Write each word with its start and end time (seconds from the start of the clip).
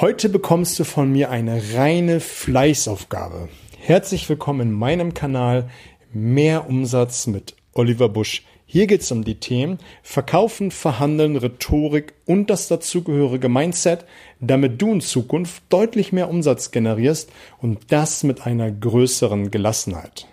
Heute 0.00 0.28
bekommst 0.28 0.78
du 0.78 0.84
von 0.84 1.10
mir 1.10 1.28
eine 1.28 1.60
reine 1.74 2.20
Fleißaufgabe. 2.20 3.48
Herzlich 3.80 4.28
willkommen 4.28 4.60
in 4.60 4.70
meinem 4.70 5.12
Kanal 5.12 5.70
Mehr 6.12 6.68
Umsatz 6.68 7.26
mit 7.26 7.56
Oliver 7.72 8.08
Busch. 8.08 8.44
Hier 8.64 8.86
geht 8.86 9.00
es 9.00 9.10
um 9.10 9.24
die 9.24 9.40
Themen 9.40 9.78
Verkaufen, 10.04 10.70
Verhandeln, 10.70 11.36
Rhetorik 11.36 12.14
und 12.26 12.48
das 12.48 12.68
dazugehörige 12.68 13.48
Mindset, 13.48 14.04
damit 14.38 14.80
du 14.80 14.92
in 14.92 15.00
Zukunft 15.00 15.64
deutlich 15.68 16.12
mehr 16.12 16.30
Umsatz 16.30 16.70
generierst 16.70 17.32
und 17.60 17.90
das 17.90 18.22
mit 18.22 18.46
einer 18.46 18.70
größeren 18.70 19.50
Gelassenheit. 19.50 20.28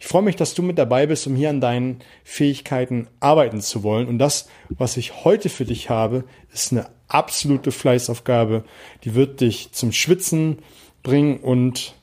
Ich 0.00 0.08
freue 0.08 0.22
mich, 0.22 0.34
dass 0.34 0.54
du 0.54 0.62
mit 0.62 0.78
dabei 0.78 1.06
bist, 1.06 1.26
um 1.26 1.36
hier 1.36 1.50
an 1.50 1.60
deinen 1.60 2.00
Fähigkeiten 2.24 3.06
arbeiten 3.20 3.60
zu 3.60 3.82
wollen. 3.82 4.08
Und 4.08 4.18
das, 4.18 4.48
was 4.70 4.96
ich 4.96 5.24
heute 5.24 5.50
für 5.50 5.66
dich 5.66 5.90
habe, 5.90 6.24
ist 6.52 6.72
eine 6.72 6.88
absolute 7.06 7.70
Fleißaufgabe. 7.70 8.64
Die 9.04 9.14
wird 9.14 9.42
dich 9.42 9.72
zum 9.72 9.92
Schwitzen 9.92 10.60
bringen 11.02 11.38
und 11.38 11.94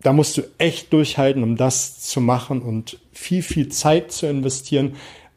da 0.00 0.12
musst 0.12 0.38
du 0.38 0.42
echt 0.58 0.92
durchhalten, 0.92 1.42
um 1.42 1.56
das 1.56 2.00
zu 2.00 2.20
machen 2.20 2.62
und 2.62 3.00
viel, 3.12 3.42
viel 3.42 3.68
Zeit 3.68 4.12
zu 4.12 4.28
investieren. 4.28 4.94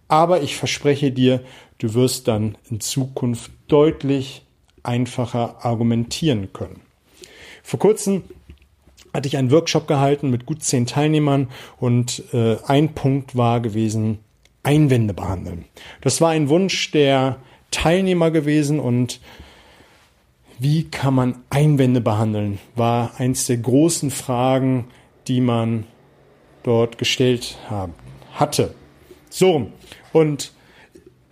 Aber 0.08 0.44
ich 0.44 0.56
verspreche 0.56 1.12
dir, 1.12 1.42
du 1.80 1.96
wirst 1.96 2.28
dann 2.28 2.58
in 2.70 2.80
Zukunft 2.80 3.52
deutlich 3.68 4.44
einfacher 4.84 5.66
argumentieren 5.66 6.54
können. 6.54 6.82
Vor 7.64 7.80
kurzem 7.80 8.24
hatte 9.14 9.28
ich 9.28 9.38
einen 9.38 9.52
Workshop 9.52 9.88
gehalten 9.88 10.30
mit 10.30 10.46
gut 10.46 10.64
zehn 10.64 10.86
Teilnehmern 10.86 11.50
und 11.78 12.24
äh, 12.34 12.58
ein 12.66 12.94
Punkt 12.94 13.36
war 13.36 13.60
gewesen, 13.60 14.20
Einwände 14.64 15.14
behandeln. 15.14 15.66
Das 16.02 16.22
war 16.22 16.30
ein 16.30 16.50
Wunsch 16.50 16.92
der 16.92 17.38
Teilnehmer 17.72 18.32
gewesen 18.32 18.80
und 18.80 19.20
wie 20.60 20.84
kann 20.84 21.16
man 21.16 21.40
Einwände 21.50 22.02
behandeln, 22.02 22.60
war 22.76 23.14
eins 23.18 23.48
der 23.48 23.58
großen 23.58 24.12
Fragen, 24.12 24.86
die 25.28 25.42
man 25.42 25.86
dort 26.64 27.00
gestellt 27.00 27.58
haben, 27.68 27.94
hatte. 28.34 28.76
So, 29.30 29.72
und 30.14 30.54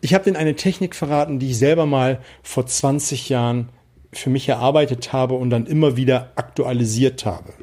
ich 0.02 0.14
habe 0.14 0.24
denen 0.24 0.38
eine 0.38 0.56
Technik 0.56 0.96
verraten, 0.96 1.38
die 1.38 1.52
ich 1.52 1.60
selber 1.60 1.86
mal 1.86 2.22
vor 2.42 2.66
20 2.66 3.30
Jahren 3.30 3.70
für 4.12 4.30
mich 4.30 4.50
erarbeitet 4.50 5.14
habe 5.14 5.36
und 5.36 5.50
dann 5.50 5.66
immer 5.66 5.96
wieder 5.96 6.32
aktualisiert 6.36 7.26
habe. 7.26 7.54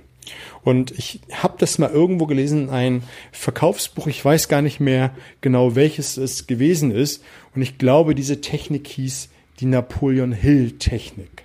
Und 0.67 0.91
ich 0.99 1.21
habe 1.31 1.55
das 1.59 1.79
mal 1.79 1.91
irgendwo 1.91 2.27
gelesen, 2.27 2.71
ein 2.71 3.05
Verkaufsbuch, 3.31 4.09
ich 4.09 4.25
weiß 4.25 4.49
gar 4.49 4.63
nicht 4.63 4.81
mehr 4.81 5.15
genau, 5.41 5.77
welches 5.77 6.17
es 6.17 6.49
gewesen 6.49 6.91
ist. 6.91 7.23
Und 7.55 7.63
ich 7.63 7.79
glaube, 7.79 8.17
diese 8.17 8.41
Technik 8.41 8.89
hieß 8.89 9.29
die 9.61 9.67
Napoleon 9.67 10.33
Hill 10.33 10.73
Technik. 10.73 11.45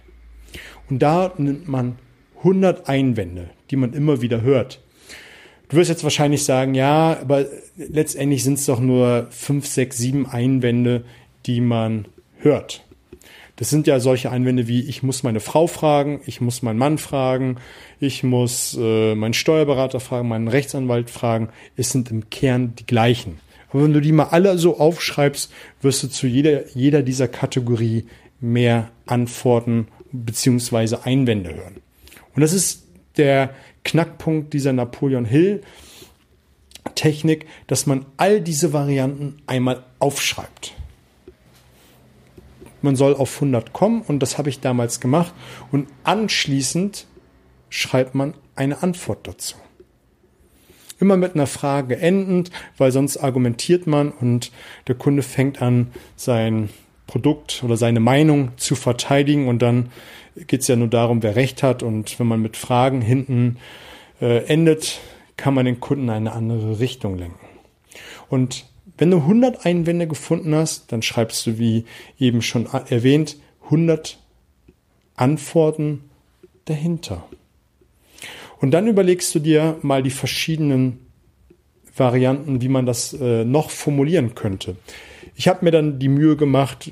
Und 0.90 1.04
da 1.04 1.36
nimmt 1.38 1.68
man 1.68 2.00
100 2.40 2.90
Einwände, 2.90 3.52
die 3.70 3.76
man 3.76 3.94
immer 3.94 4.24
wieder 4.24 4.42
hört. 4.42 4.82
Du 5.70 5.78
wirst 5.78 5.92
jetzt 5.92 6.04
wahrscheinlich 6.04 6.44
sagen, 6.44 6.74
ja, 6.74 7.16
aber 7.22 7.46
letztendlich 7.78 8.44
sind 8.44 8.58
es 8.58 8.66
doch 8.66 8.80
nur 8.80 9.28
5, 9.30 9.68
6, 9.68 9.98
7 10.00 10.26
Einwände, 10.26 11.06
die 11.46 11.62
man 11.62 12.06
hört. 12.40 12.84
Das 13.62 13.70
sind 13.70 13.86
ja 13.86 14.00
solche 14.00 14.32
Einwände 14.32 14.68
wie, 14.68 14.80
ich 14.80 15.04
muss 15.04 15.22
meine 15.22 15.40
Frau 15.40 15.68
fragen, 15.68 16.22
ich 16.26 16.42
muss 16.42 16.64
meinen 16.64 16.80
Mann 16.80 16.98
fragen, 16.98 17.58
ich 18.00 18.24
muss 18.24 18.76
äh, 18.76 19.14
meinen 19.14 19.36
Steuerberater 19.36 20.00
fragen, 20.00 20.30
meinen 20.30 20.48
Rechtsanwalt 20.48 21.12
fragen. 21.12 21.50
Es 21.78 21.92
sind 21.92 22.10
im 22.10 22.32
Kern 22.32 22.74
die 22.74 22.88
gleichen. 22.88 23.40
Aber 23.70 23.84
wenn 23.84 23.94
du 23.94 24.02
die 24.02 24.14
mal 24.14 24.30
alle 24.32 24.58
so 24.58 24.80
aufschreibst, 24.80 25.54
wirst 25.80 26.02
du 26.02 26.08
zu 26.08 26.26
jeder, 26.26 26.70
jeder 26.70 27.04
dieser 27.04 27.28
Kategorie 27.28 28.08
mehr 28.40 28.90
Antworten 29.06 29.90
beziehungsweise 30.12 31.06
Einwände 31.06 31.54
hören. 31.54 31.82
Und 32.34 32.42
das 32.42 32.54
ist 32.54 32.88
der 33.18 33.54
Knackpunkt 33.84 34.54
dieser 34.54 34.74
Napoleon 34.74 35.26
Hill 35.26 35.62
Technik, 36.96 37.46
dass 37.68 37.86
man 37.86 38.08
all 38.18 38.42
diese 38.42 38.74
Varianten 38.74 39.38
einmal 39.46 39.84
aufschreibt 40.00 40.74
man 42.84 42.96
soll 42.96 43.16
auf 43.16 43.36
100 43.36 43.74
kommen 43.74 44.02
und 44.02 44.20
das 44.20 44.38
habe 44.38 44.50
ich 44.50 44.60
damals 44.60 45.00
gemacht 45.00 45.34
und 45.72 45.88
anschließend 46.04 47.08
schreibt 47.70 48.16
man 48.16 48.34
eine 48.56 48.84
Antwort 48.84 49.28
dazu. 49.28 49.56
Immer 51.00 51.18
mit 51.18 51.34
einer 51.34 51.48
Frage 51.48 51.98
endend, 51.98 52.52
weil 52.78 52.92
sonst 52.92 53.18
argumentiert 53.18 53.88
man 53.88 54.12
und 54.12 54.52
der 54.88 54.96
Kunde 54.96 55.24
fängt 55.24 55.62
an, 55.62 55.92
sein 56.16 56.70
Produkt 57.08 57.64
oder 57.64 57.76
seine 57.76 58.00
Meinung 58.00 58.52
zu 58.58 58.76
verteidigen 58.76 59.48
und 59.48 59.62
dann 59.62 59.90
geht 60.36 60.62
es 60.62 60.68
ja 60.68 60.76
nur 60.76 60.88
darum, 60.88 61.24
wer 61.24 61.36
recht 61.36 61.64
hat 61.64 61.84
und 61.84 62.20
wenn 62.20 62.28
man 62.28 62.42
mit 62.42 62.56
Fragen 62.56 63.02
hinten 63.02 63.58
äh, 64.22 64.46
endet, 64.46 65.00
kann 65.38 65.54
man 65.54 65.66
den 65.66 65.80
Kunden 65.80 66.04
in 66.06 66.10
eine 66.12 66.32
andere 66.32 66.80
Richtung 66.80 67.18
lenken. 67.18 67.48
Und 68.30 68.66
wenn 68.98 69.12
du 69.12 69.18
100 69.18 69.66
Einwände 69.66 70.08
gefunden 70.08 70.54
hast, 70.56 70.92
dann 70.92 71.02
schreibst 71.02 71.46
du, 71.46 71.58
wie 71.58 71.86
eben 72.20 72.42
schon 72.42 72.68
erwähnt, 72.68 73.38
100 73.66 74.20
Antworten 75.16 76.10
dahinter. 76.66 77.28
Und 78.60 78.72
dann 78.72 78.88
überlegst 78.88 79.34
du 79.34 79.40
dir 79.40 79.78
mal 79.82 80.04
die 80.04 80.12
verschiedenen 80.12 81.00
Varianten, 81.96 82.62
wie 82.62 82.70
man 82.70 82.86
das 82.86 83.14
äh, 83.14 83.44
noch 83.44 83.70
formulieren 83.70 84.36
könnte. 84.36 84.76
Ich 85.36 85.48
habe 85.48 85.66
mir 85.66 85.72
dann 85.72 86.00
die 86.00 86.08
Mühe 86.08 86.36
gemacht, 86.36 86.92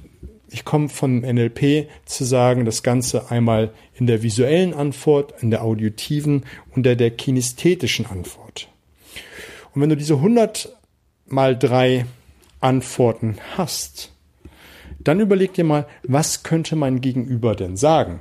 ich 0.49 0.65
komme 0.65 0.89
vom 0.89 1.19
NLP 1.19 1.87
zu 2.05 2.23
sagen, 2.23 2.65
das 2.65 2.81
Ganze 2.83 3.29
einmal 3.29 3.71
in 3.95 4.07
der 4.07 4.23
visuellen 4.23 4.73
Antwort, 4.73 5.41
in 5.41 5.51
der 5.51 5.63
auditiven 5.63 6.43
und 6.75 6.83
der, 6.83 6.95
der 6.95 7.11
kinesthetischen 7.11 8.07
Antwort. 8.07 8.67
Und 9.73 9.81
wenn 9.81 9.89
du 9.89 9.97
diese 9.97 10.15
100 10.15 10.75
mal 11.31 11.57
drei 11.57 12.05
Antworten 12.59 13.37
hast, 13.57 14.11
dann 14.99 15.19
überleg 15.19 15.53
dir 15.53 15.63
mal, 15.63 15.87
was 16.03 16.43
könnte 16.43 16.75
mein 16.75 17.01
Gegenüber 17.01 17.55
denn 17.55 17.77
sagen? 17.77 18.19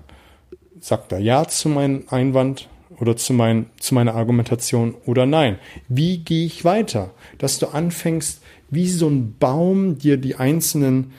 Sagt 0.81 1.13
er 1.13 1.19
Ja 1.19 1.47
zu 1.49 1.69
meinem 1.69 2.05
Einwand 2.09 2.69
oder 3.01 3.17
zu, 3.17 3.33
mein, 3.33 3.67
zu 3.81 3.95
meiner 3.95 4.15
Argumentation 4.15 4.95
oder 5.07 5.27
nein? 5.27 5.59
Wie 5.89 6.19
gehe 6.19 6.47
ich 6.47 6.65
weiter? 6.65 7.11
Dass 7.39 7.59
du 7.59 7.67
anfängst, 7.67 8.41
wie 8.71 8.89
so 8.89 9.09
ein 9.09 9.37
Baum 9.39 9.99
dir 9.99 10.19
die 10.19 10.37
einzelnen 10.37 11.13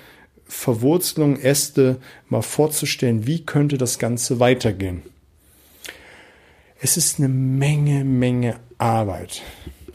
Verwurzelungen, 0.45 1.39
Äste 1.39 1.97
mal 2.27 2.41
vorzustellen, 2.41 3.27
wie 3.27 3.45
könnte 3.45 3.77
das 3.77 3.99
Ganze 3.99 4.39
weitergehen? 4.39 5.03
Es 6.81 6.97
ist 6.97 7.19
eine 7.19 7.27
Menge, 7.27 8.03
Menge 8.05 8.55
Arbeit. 8.77 9.41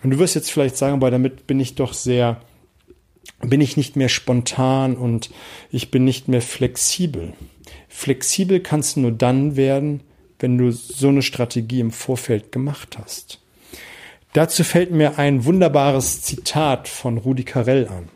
Und 0.04 0.10
du 0.10 0.19
wirst 0.19 0.34
jetzt 0.34 0.53
vielleicht 0.53 0.76
sagen, 0.76 0.94
aber 0.94 1.10
damit 1.10 1.47
bin 1.47 1.59
ich 1.59 1.76
doch 1.76 1.94
sehr, 1.94 2.42
bin 3.41 3.62
ich 3.62 3.78
nicht 3.78 3.97
mehr 3.97 4.10
spontan 4.10 4.97
und 4.98 5.31
ich 5.70 5.91
bin 5.91 6.04
nicht 6.04 6.28
mehr 6.28 6.42
flexibel. 6.42 7.32
Flexibel 7.88 8.60
kannst 8.60 8.97
du 8.97 9.00
nur 9.00 9.12
dann 9.12 9.56
werden, 9.56 10.03
wenn 10.38 10.59
du 10.59 10.72
so 10.72 11.09
eine 11.09 11.22
Strategie 11.22 11.81
im 11.81 11.91
Vorfeld 11.91 12.53
gemacht 12.53 12.98
hast. 12.98 13.41
Dazu 14.34 14.62
fällt 14.62 14.91
mir 14.91 15.19
ein 15.19 15.47
wunderbares 15.47 16.20
Zitat 16.20 16.87
von 16.87 17.16
Rudi 17.16 17.44
Carell 17.44 17.88
an. 17.88 18.10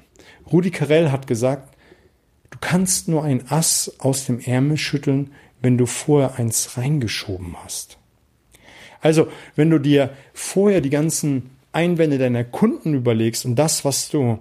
Rudi 0.52 0.70
Carell 0.70 1.10
hat 1.10 1.26
gesagt, 1.26 1.74
du 2.50 2.58
kannst 2.60 3.08
nur 3.08 3.24
ein 3.24 3.50
Ass 3.50 3.94
aus 3.98 4.26
dem 4.26 4.40
Ärmel 4.40 4.76
schütteln, 4.76 5.32
wenn 5.62 5.78
du 5.78 5.86
vorher 5.86 6.34
eins 6.38 6.76
reingeschoben 6.76 7.56
hast. 7.64 7.96
Also, 9.00 9.28
wenn 9.56 9.70
du 9.70 9.78
dir 9.78 10.10
vorher 10.34 10.82
die 10.82 10.90
ganzen 10.90 11.56
Einwände 11.72 12.18
deiner 12.18 12.44
Kunden 12.44 12.94
überlegst 12.94 13.44
und 13.44 13.56
das, 13.56 13.84
was 13.84 14.08
du 14.08 14.38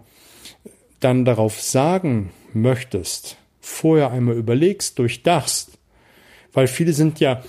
dann 1.00 1.26
darauf 1.26 1.62
sagen 1.62 2.32
möchtest, 2.54 3.38
vorher 3.60 4.12
einmal 4.12 4.36
überlegst, 4.36 4.98
durchdachst, 4.98 5.78
weil 6.54 6.68
viele 6.68 6.94
sind 6.94 7.20
ja, 7.20 7.44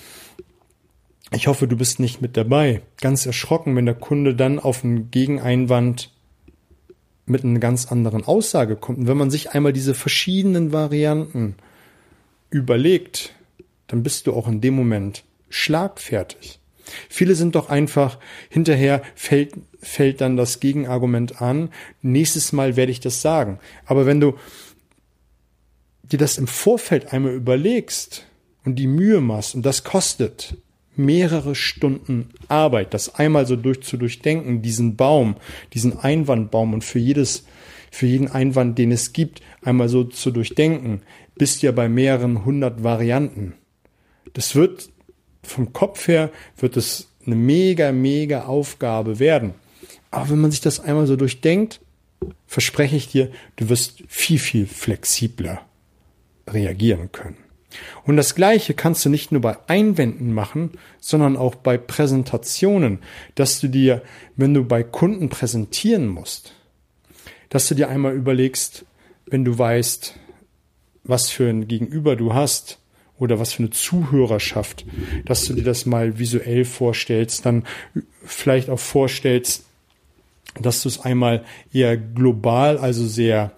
ich 1.32 1.46
hoffe, 1.46 1.69
du 1.69 1.76
bist 1.76 2.00
nicht 2.00 2.20
mit 2.20 2.36
dabei, 2.36 2.82
ganz 3.00 3.25
erschrocken, 3.25 3.76
wenn 3.76 3.86
der 3.86 3.94
Kunde 3.94 4.34
dann 4.34 4.58
auf 4.58 4.84
einen 4.84 5.10
Gegeneinwand 5.10 6.12
mit 7.26 7.44
einer 7.44 7.58
ganz 7.58 7.90
anderen 7.90 8.24
Aussage 8.24 8.76
kommt. 8.76 8.98
Und 8.98 9.06
wenn 9.06 9.16
man 9.16 9.31
sich 9.31 9.50
einmal 9.50 9.72
diese 9.72 9.94
verschiedenen 9.94 10.72
Varianten 10.72 11.56
überlegt, 12.50 13.34
dann 13.86 14.02
bist 14.02 14.26
du 14.26 14.32
auch 14.32 14.48
in 14.48 14.60
dem 14.60 14.74
Moment 14.74 15.24
schlagfertig. 15.48 16.58
Viele 17.08 17.35
sind 17.35 17.55
doch 17.55 17.69
einfach, 17.69 18.19
hinterher 18.49 19.02
fällt, 19.14 19.55
fällt 19.81 20.20
dann 20.20 20.37
das 20.37 20.61
Gegenargument 20.61 21.40
an, 21.40 21.70
nächstes 22.02 22.52
Mal 22.52 22.76
werde 22.76 22.93
ich 22.93 23.00
das 23.00 23.23
sagen. 23.23 23.58
Aber 23.87 24.06
wenn 24.06 24.20
du 24.20 24.35
dir 26.02 26.19
das 26.19 26.38
im 26.38 26.46
Vorfeld 26.46 27.12
einmal 27.12 27.35
überlegst 27.35 28.26
und 28.64 28.76
die 28.76 28.87
Mühe 28.87 29.20
machst, 29.20 29.55
und 29.55 29.64
das 29.64 29.85
kostet 29.85 30.56
mehrere 30.96 31.55
Stunden 31.55 32.31
Arbeit, 32.49 32.93
das 32.93 33.14
einmal 33.14 33.46
so 33.46 33.56
durch 33.56 33.82
zu 33.82 33.96
durchdenken, 33.96 34.62
diesen 34.62 34.96
Baum, 34.96 35.37
diesen 35.73 35.99
Einwandbaum 35.99 36.75
und 36.75 36.82
für 36.82 36.99
jedes, 36.99 37.44
für 37.91 38.06
jeden 38.06 38.29
Einwand, 38.29 38.79
den 38.79 38.91
es 38.91 39.12
gibt, 39.12 39.41
einmal 39.62 39.88
so 39.88 40.05
zu 40.05 40.31
durchdenken, 40.31 41.02
bist 41.37 41.62
ja 41.62 41.70
bei 41.73 41.88
mehreren 41.88 42.44
hundert 42.44 42.82
Varianten. 42.82 43.55
Das 44.32 44.56
wird 44.56 44.91
vom 45.48 45.72
Kopf 45.72 46.08
her 46.08 46.30
wird 46.56 46.76
es 46.76 47.08
eine 47.26 47.36
mega, 47.36 47.92
mega 47.92 48.44
Aufgabe 48.44 49.18
werden. 49.18 49.54
Aber 50.10 50.30
wenn 50.30 50.40
man 50.40 50.50
sich 50.50 50.60
das 50.60 50.80
einmal 50.80 51.06
so 51.06 51.16
durchdenkt, 51.16 51.80
verspreche 52.46 52.96
ich 52.96 53.08
dir, 53.08 53.30
du 53.56 53.68
wirst 53.68 54.02
viel, 54.08 54.38
viel 54.38 54.66
flexibler 54.66 55.60
reagieren 56.48 57.12
können. 57.12 57.36
Und 58.04 58.16
das 58.16 58.34
Gleiche 58.34 58.72
kannst 58.72 59.04
du 59.04 59.10
nicht 59.10 59.30
nur 59.30 59.42
bei 59.42 59.58
Einwänden 59.66 60.32
machen, 60.32 60.72
sondern 61.00 61.36
auch 61.36 61.54
bei 61.54 61.76
Präsentationen, 61.76 63.00
dass 63.34 63.60
du 63.60 63.68
dir, 63.68 64.02
wenn 64.36 64.54
du 64.54 64.64
bei 64.64 64.82
Kunden 64.82 65.28
präsentieren 65.28 66.08
musst, 66.08 66.54
dass 67.50 67.68
du 67.68 67.74
dir 67.74 67.90
einmal 67.90 68.14
überlegst, 68.14 68.86
wenn 69.26 69.44
du 69.44 69.58
weißt, 69.58 70.14
was 71.04 71.28
für 71.28 71.48
ein 71.48 71.68
Gegenüber 71.68 72.16
du 72.16 72.32
hast 72.32 72.78
oder 73.19 73.38
was 73.38 73.53
für 73.53 73.62
eine 73.62 73.70
Zuhörerschaft, 73.70 74.85
dass 75.25 75.44
du 75.44 75.55
dir 75.55 75.65
das 75.65 75.87
mal 75.87 76.19
visuell 76.19 76.65
vorstellst, 76.65 77.44
dann 77.47 77.65
vielleicht 78.25 78.70
auch 78.70 78.79
vorstellst, 78.79 79.65
dass 80.61 80.82
du 80.82 80.88
es 80.88 81.00
einmal 81.00 81.44
eher 81.73 81.97
global, 81.97 82.79
also 82.79 83.06
sehr 83.06 83.53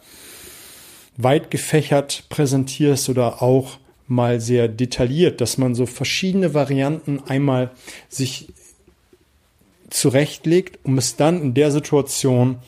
weit 1.16 1.50
gefächert 1.50 2.24
präsentierst 2.28 3.08
oder 3.08 3.42
auch 3.42 3.78
mal 4.06 4.40
sehr 4.40 4.68
detailliert, 4.68 5.40
dass 5.40 5.56
man 5.56 5.74
so 5.74 5.86
verschiedene 5.86 6.52
Varianten 6.52 7.20
einmal 7.26 7.70
sich 8.08 8.52
zurechtlegt, 9.88 10.78
um 10.84 10.98
es 10.98 11.16
dann 11.16 11.40
in 11.40 11.54
der 11.54 11.70
Situation, 11.70 12.58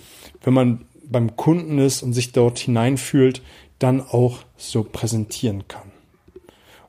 wenn 0.43 0.55
man 0.55 0.85
beim 1.05 1.37
Kunden 1.37 1.79
ist 1.79 2.03
und 2.03 2.13
sich 2.13 2.33
dort 2.33 2.59
hineinfühlt, 2.59 3.43
dann 3.79 4.01
auch 4.01 4.39
so 4.57 4.85
präsentieren 4.85 5.67
kann. 5.69 5.92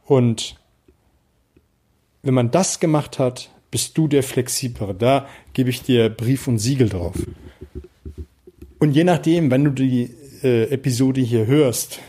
Und 0.06 0.56
wenn 2.22 2.34
man 2.34 2.52
das 2.52 2.80
gemacht 2.80 3.20
hat, 3.20 3.50
bist 3.72 3.98
du 3.98 4.08
der 4.08 4.24
Flexiblere. 4.24 4.94
Da 4.94 5.28
gebe 5.54 5.70
ich 5.70 5.82
dir 5.82 6.10
Brief 6.10 6.48
und 6.48 6.60
Siegel 6.60 6.90
drauf. 6.90 7.16
Und 8.80 8.92
je 8.92 9.04
nachdem, 9.04 9.50
wenn 9.50 9.64
du 9.64 9.72
die 9.72 10.12
äh, 10.44 10.72
Episode 10.72 11.22
hier 11.22 11.48
hörst, 11.48 12.00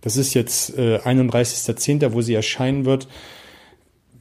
das 0.00 0.16
ist 0.16 0.34
jetzt 0.34 0.78
äh, 0.78 0.98
31.10., 0.98 2.12
wo 2.12 2.22
sie 2.22 2.34
erscheinen 2.34 2.84
wird, 2.84 3.08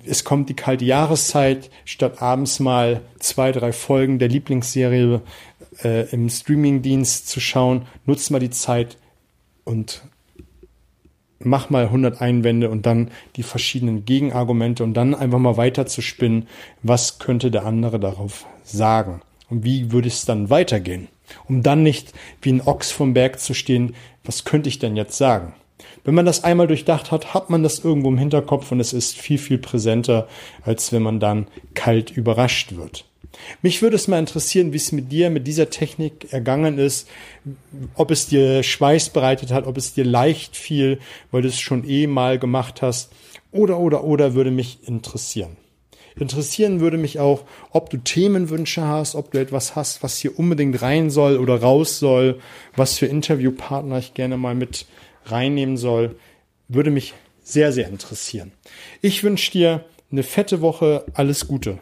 es 0.05 0.23
kommt 0.23 0.49
die 0.49 0.55
kalte 0.55 0.85
Jahreszeit, 0.85 1.69
statt 1.85 2.21
abends 2.21 2.59
mal 2.59 3.01
zwei, 3.19 3.51
drei 3.51 3.71
Folgen 3.71 4.19
der 4.19 4.27
Lieblingsserie 4.27 5.21
äh, 5.83 6.09
im 6.11 6.29
Streamingdienst 6.29 7.29
zu 7.29 7.39
schauen, 7.39 7.85
nutzt 8.05 8.31
mal 8.31 8.39
die 8.39 8.49
Zeit 8.49 8.97
und 9.63 10.01
mach 11.45 11.69
mal 11.69 11.85
100 11.85 12.21
Einwände 12.21 12.69
und 12.69 12.85
dann 12.85 13.11
die 13.35 13.43
verschiedenen 13.43 14.05
Gegenargumente 14.05 14.83
und 14.83 14.93
dann 14.93 15.15
einfach 15.15 15.39
mal 15.39 15.57
weiter 15.57 15.85
zu 15.85 16.01
spinnen, 16.01 16.47
was 16.81 17.19
könnte 17.19 17.51
der 17.51 17.65
andere 17.65 17.99
darauf 17.99 18.45
sagen 18.63 19.21
und 19.49 19.63
wie 19.63 19.91
würde 19.91 20.07
es 20.07 20.25
dann 20.25 20.49
weitergehen, 20.49 21.07
um 21.47 21.63
dann 21.63 21.83
nicht 21.83 22.13
wie 22.41 22.51
ein 22.51 22.61
Ochs 22.61 22.91
vom 22.91 23.13
Berg 23.13 23.39
zu 23.39 23.53
stehen, 23.53 23.95
was 24.23 24.45
könnte 24.45 24.69
ich 24.69 24.79
denn 24.79 24.95
jetzt 24.95 25.17
sagen? 25.17 25.53
Wenn 26.03 26.15
man 26.15 26.25
das 26.25 26.43
einmal 26.43 26.67
durchdacht 26.67 27.11
hat, 27.11 27.33
hat 27.33 27.49
man 27.49 27.63
das 27.63 27.79
irgendwo 27.79 28.09
im 28.09 28.17
Hinterkopf 28.17 28.71
und 28.71 28.79
es 28.79 28.93
ist 28.93 29.17
viel, 29.17 29.37
viel 29.37 29.57
präsenter, 29.57 30.27
als 30.63 30.91
wenn 30.91 31.01
man 31.01 31.19
dann 31.19 31.47
kalt 31.73 32.11
überrascht 32.11 32.75
wird. 32.75 33.05
Mich 33.61 33.81
würde 33.81 33.95
es 33.95 34.07
mal 34.07 34.19
interessieren, 34.19 34.73
wie 34.73 34.77
es 34.77 34.91
mit 34.91 35.11
dir, 35.11 35.29
mit 35.29 35.47
dieser 35.47 35.69
Technik 35.69 36.31
ergangen 36.31 36.77
ist, 36.77 37.07
ob 37.95 38.11
es 38.11 38.27
dir 38.27 38.63
Schweiß 38.63 39.09
bereitet 39.09 39.51
hat, 39.51 39.65
ob 39.65 39.77
es 39.77 39.93
dir 39.93 40.05
leicht 40.05 40.55
fiel, 40.55 40.99
weil 41.31 41.41
du 41.41 41.47
es 41.47 41.59
schon 41.59 41.87
eh 41.87 42.07
mal 42.07 42.39
gemacht 42.39 42.81
hast, 42.81 43.11
oder, 43.51 43.79
oder, 43.79 44.03
oder 44.03 44.33
würde 44.33 44.51
mich 44.51 44.79
interessieren. 44.87 45.57
Interessieren 46.15 46.79
würde 46.79 46.97
mich 46.97 47.19
auch, 47.19 47.43
ob 47.71 47.89
du 47.89 47.97
Themenwünsche 47.97 48.83
hast, 48.83 49.15
ob 49.15 49.31
du 49.31 49.39
etwas 49.39 49.75
hast, 49.75 50.03
was 50.03 50.19
hier 50.19 50.37
unbedingt 50.37 50.81
rein 50.81 51.09
soll 51.09 51.37
oder 51.37 51.61
raus 51.61 51.99
soll, 51.99 52.39
was 52.75 52.97
für 52.97 53.07
Interviewpartner 53.07 53.97
ich 53.97 54.13
gerne 54.13 54.37
mal 54.37 54.53
mit 54.53 54.85
reinnehmen 55.25 55.77
soll, 55.77 56.15
würde 56.67 56.91
mich 56.91 57.13
sehr, 57.43 57.71
sehr 57.71 57.87
interessieren. 57.87 58.51
Ich 59.01 59.23
wünsche 59.23 59.51
dir 59.51 59.85
eine 60.11 60.23
fette 60.23 60.61
Woche, 60.61 61.05
alles 61.13 61.47
Gute. 61.47 61.79